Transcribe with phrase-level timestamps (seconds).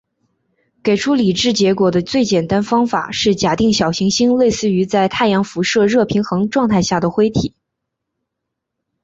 [0.81, 7.53] 给出理智结果的最简单方法是假定小行星类似于在太阳辐射热平衡状态下的灰体。